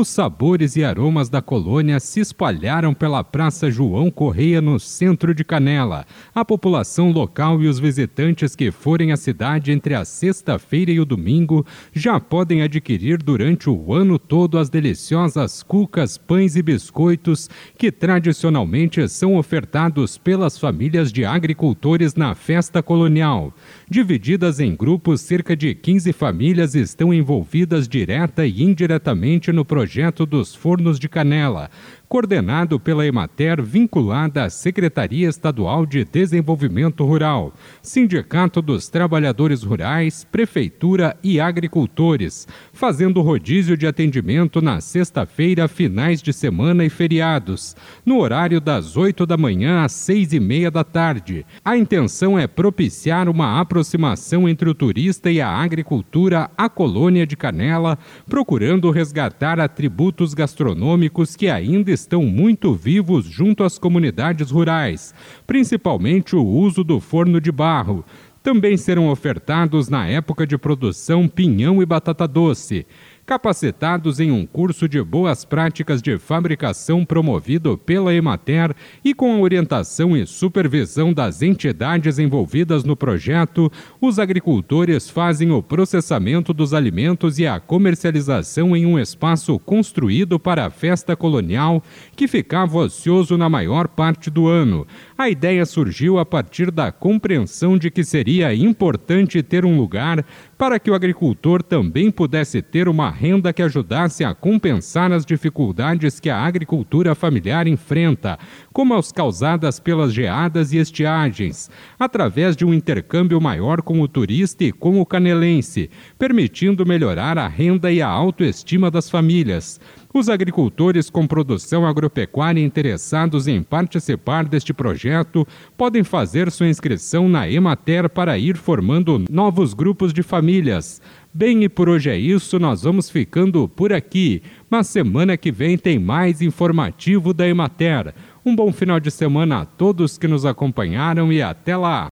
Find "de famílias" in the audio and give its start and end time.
130.14-131.02